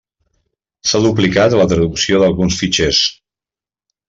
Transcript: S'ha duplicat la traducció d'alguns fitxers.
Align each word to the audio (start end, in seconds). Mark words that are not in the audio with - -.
S'ha 0.91 1.01
duplicat 1.03 1.57
la 1.59 1.67
traducció 1.75 2.23
d'alguns 2.25 2.59
fitxers. 2.63 3.03